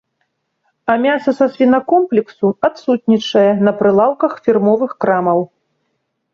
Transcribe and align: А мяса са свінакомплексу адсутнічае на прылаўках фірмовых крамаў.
А 0.93 0.95
мяса 1.03 1.33
са 1.39 1.45
свінакомплексу 1.57 2.47
адсутнічае 2.69 3.47
на 3.69 3.77
прылаўках 3.83 4.31
фірмовых 4.49 4.91
крамаў. 5.07 5.39